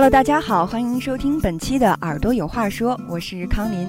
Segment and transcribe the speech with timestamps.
[0.00, 3.86] Hello，大家好，欢迎收听本期的《耳朵有话说》，我是康林。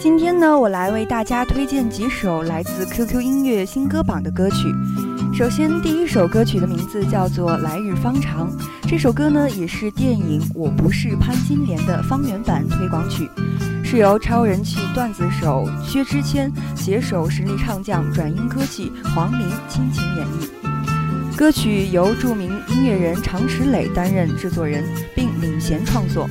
[0.00, 4.72] 今天呢，我来为大家推荐几首来自 QQ 音乐新歌榜的歌曲。
[5.34, 8.48] 首先，第一首歌曲的名字叫做《来日方长》，
[8.88, 13.28] 这首歌呢也是电影《我不是潘金莲》的方言版推广曲。
[13.90, 21.36] 是由超人气段子手薛之谦携手实力唱将转音歌姬黄龄倾情演绎。
[21.36, 26.28] 歌曲由著名音乐人常石磊担任制作人，并领衔创作。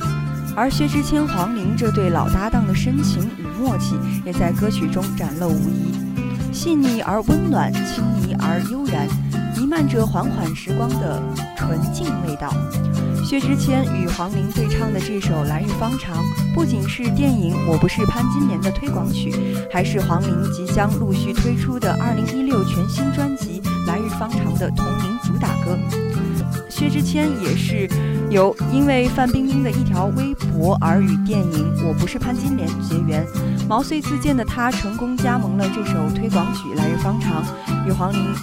[0.56, 3.94] 而薛之谦、黄龄这对老搭档的深情与默契，
[4.24, 5.92] 也在歌曲中展露无遗。
[6.50, 9.06] 细腻而温暖，轻盈而悠然，
[9.54, 11.22] 弥漫着缓缓时光的
[11.58, 12.54] 纯净味道。
[13.30, 16.16] 薛之谦与黄龄对唱的这首《来日方长》，
[16.52, 19.32] 不仅是电影《我不是潘金莲》的推广曲，
[19.72, 25.78] 还是黄龄即将陆续推出的2016全新专辑《来日方长》的同名主打歌。
[26.68, 27.88] 薛之谦也是
[28.30, 33.24] 由因为范冰冰的一条微博而与电影《我不是潘金莲》结缘，
[33.68, 37.44] 毛遂自荐的他成功加盟了这首推广曲《来日方长》，
[37.86, 38.34] 与黄龄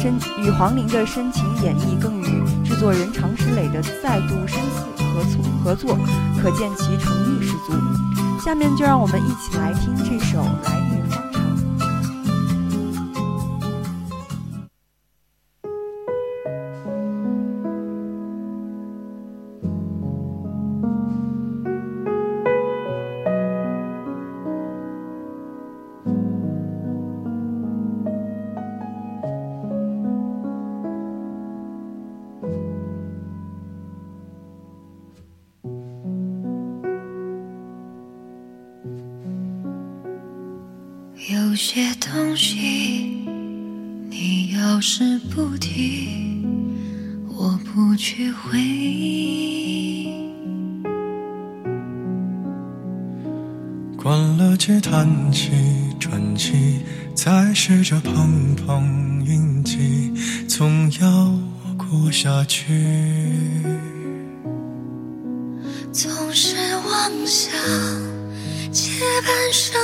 [0.00, 2.24] 深与黄龄的深情演绎，更与
[2.74, 4.82] 制作人常石磊的再度深思
[5.14, 5.96] 合作合作，
[6.42, 7.72] 可见其诚意十足。
[8.44, 9.93] 下面就让我们一起来听
[41.16, 43.24] 有些东西，
[44.10, 46.44] 你要是不提，
[47.28, 50.08] 我不去回忆。
[53.96, 55.52] 关了机，叹气，
[56.00, 56.80] 喘气，
[57.14, 60.12] 再试着碰碰运气，
[60.48, 61.32] 总要
[61.78, 62.74] 过下去。
[65.92, 67.52] 总是妄想
[68.72, 69.80] 借半生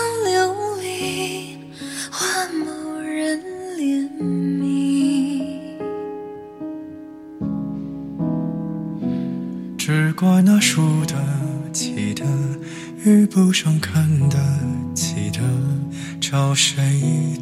[10.72, 11.16] 输得
[11.72, 12.24] 起的，
[13.04, 14.38] 遇不上看得
[14.94, 15.40] 起的，
[16.20, 16.80] 找谁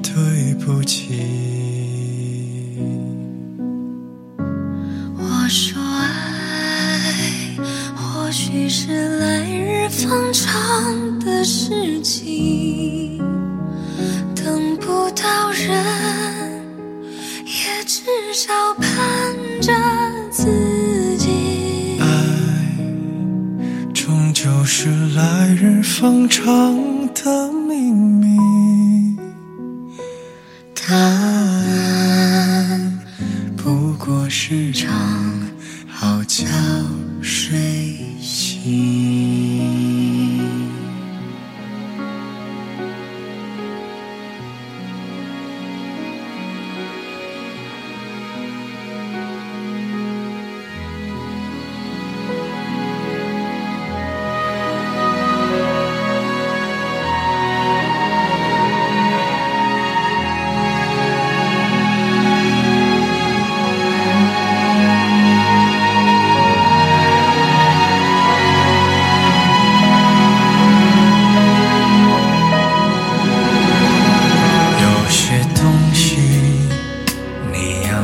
[0.03, 1.21] 对不起？
[5.19, 7.55] 我说爱，
[7.95, 13.19] 或许是来日方长的事情，
[14.35, 16.65] 等不到人，
[17.45, 18.68] 也至少
[26.01, 26.47] 方长
[27.13, 27.51] 的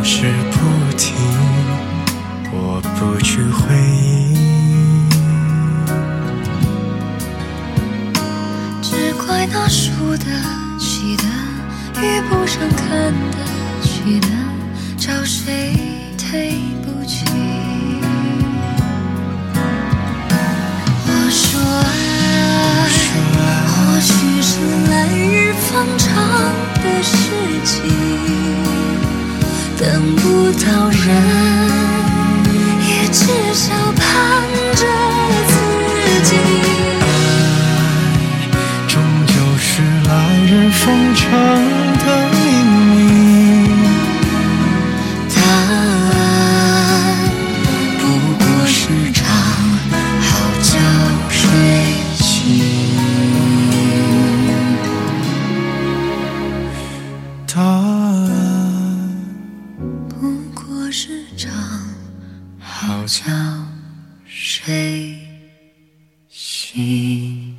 [0.07, 0.59] 是不
[0.99, 1.15] 停，
[2.53, 4.37] 我不去回忆。
[8.83, 10.27] 只怪那输得
[10.79, 11.25] 起的
[12.03, 13.39] 遇不上看得
[13.81, 14.29] 起的，
[14.99, 15.73] 找谁
[16.31, 16.53] 对
[16.83, 17.25] 不起？
[21.07, 21.89] 我说爱，
[23.67, 24.13] 或许
[24.43, 24.61] 是
[24.91, 26.13] 来日方长
[26.85, 27.17] 的事
[27.65, 28.44] 情。
[29.85, 31.44] 等不到人，
[61.35, 61.53] 过是场
[62.61, 63.25] 好觉
[64.25, 65.19] 睡
[66.29, 67.57] 醒。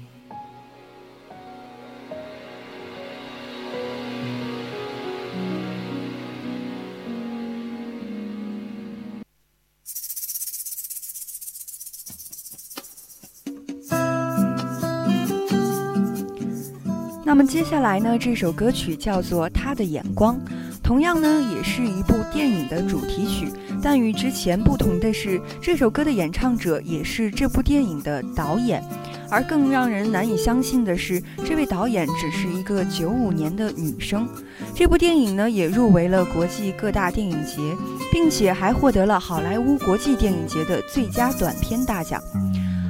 [17.27, 20.39] 那么接下来呢，这首歌曲叫做《他的眼光》，
[20.85, 23.51] 同样呢也是一部电影的主题曲，
[23.81, 28.83] 但与之前不同的是，这首歌的演唱者也是这部电影的导演。
[29.27, 34.29] 而更让人难以相信的是，这位导演只是一个九五年的女生。
[34.75, 37.75] 这部电影呢也入围了国际各大电影节，
[38.13, 42.21] 并且还获得了好莱坞国际电影节的最佳短片大奖。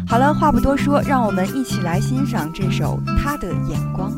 [0.05, 4.11] 好了，话不多说，让我们一起来欣赏这首《他的眼光》。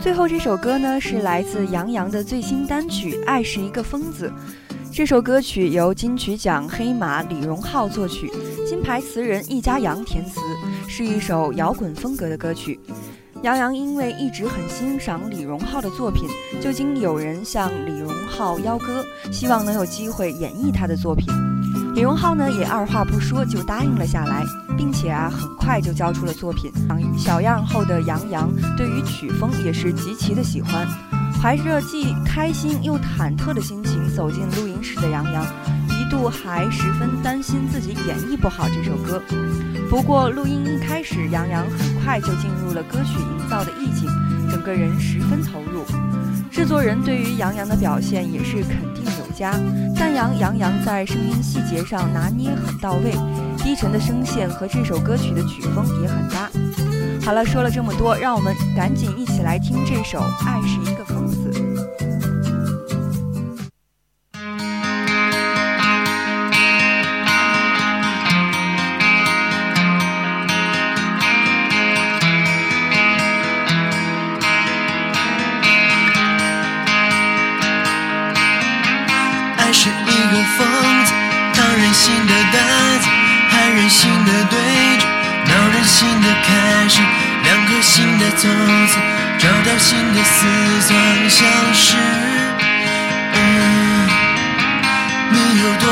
[0.00, 4.32] 最后这首歌呢，是来自杨洋的最新单曲《爱是一个疯子》。
[4.90, 8.32] 这首歌曲由金曲奖黑马李荣浩作曲，
[8.66, 10.40] 金牌词人易家扬填词，
[10.88, 12.80] 是一首摇滚风格的歌曲。
[13.42, 16.26] 杨洋因为一直很欣赏李荣浩的作品，
[16.62, 21.28] 就经有人向李荣浩邀歌，希望能有机会演绎他的作品。
[21.94, 24.44] 李荣浩呢也二话不说就答应了下来，
[24.76, 26.72] 并且啊很快就交出了作品。
[27.18, 30.86] 小样后的杨洋对于曲风也是极其的喜欢，
[31.40, 35.44] 怀着既开心又忐忑的心情走进录音室的杨洋，
[35.88, 39.20] 一度还十分担心自己演绎不好这首歌。
[39.90, 44.08] 不过录音一开始，杨洋很快就进入了歌曲营造的意境，
[44.48, 45.84] 整个人十分投入。
[46.50, 48.99] 制作人对于杨洋的表现也是肯定
[49.40, 49.52] 家，
[49.96, 53.14] 赞扬杨洋在声音细节上拿捏很到位，
[53.64, 56.50] 低沉的声线和这首歌曲的曲风也很搭。
[57.24, 61.02] 好了，说了这么多，让我们赶紧一起来听这首《爱是一个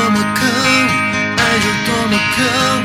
[0.09, 0.49] 多么可恶，
[1.37, 2.81] 爱有多么可恶，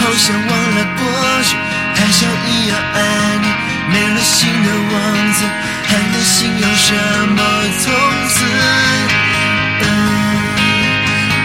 [0.00, 1.06] 好想忘了过
[1.44, 1.54] 去，
[1.94, 2.96] 还想一样爱
[3.40, 3.46] 你。
[3.92, 4.92] 没了心的王
[5.34, 5.46] 子，
[5.86, 6.92] 还能信有什
[7.28, 7.38] 么？
[7.78, 7.92] 从
[8.28, 8.44] 此，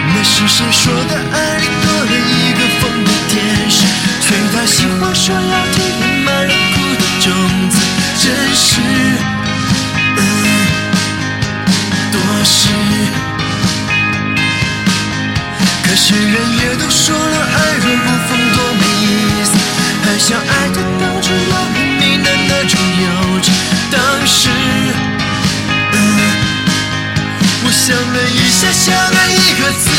[0.08, 1.14] 那是谁说的？
[1.32, 3.86] 爱里多了一个疯的天使，
[4.20, 7.30] 随他喜欢说要体验满人哭的种
[7.70, 7.78] 子。
[8.18, 8.80] 真实，
[15.90, 19.50] 可是人也都说了，爱若不疯多没意思，
[20.04, 23.04] 还想爱的当初要拼命的那种幼
[23.42, 23.50] 稚。
[23.90, 24.48] 当时，
[25.92, 25.98] 嗯，
[27.64, 29.90] 我想了一下，想了一个字，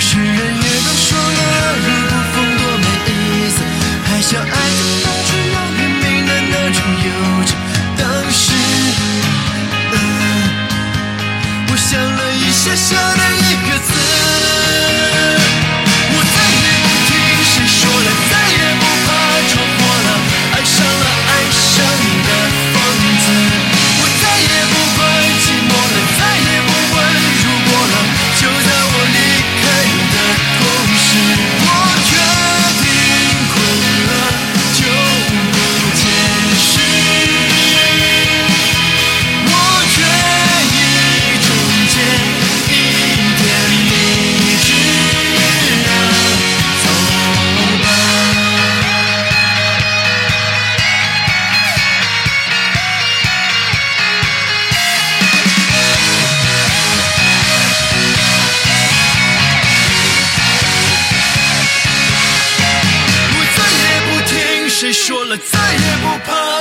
[0.00, 3.56] 世人也都说了，如不疯多没意思，
[4.02, 4.89] 还想爱。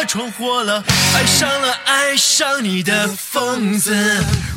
[0.09, 3.93] 闯祸了，爱上了爱上你的疯子，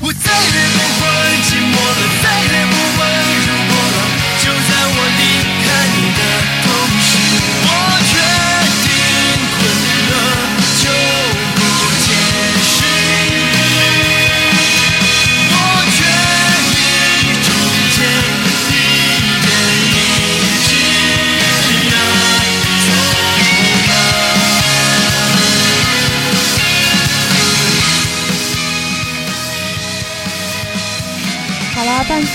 [0.00, 1.04] 我再也不会
[1.44, 3.00] 寂寞了，再也不问
[3.44, 4.00] 如果了，
[4.40, 5.20] 就在我离
[5.60, 6.20] 开你的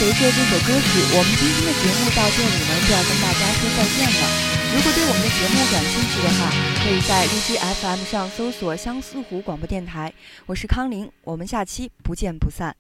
[0.08, 4.24] 随着这首歌曲，我们今天的节目到这里呢就要跟大家说再见了。
[4.74, 6.50] 如果对我们的节目感兴趣的话，
[6.82, 10.14] 可以在荔枝 FM 上搜索相思湖广播电台。
[10.46, 12.74] 我是康林，我们下期不见不散。